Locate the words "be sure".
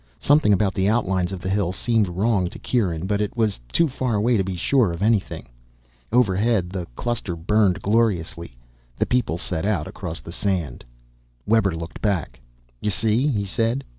4.43-4.91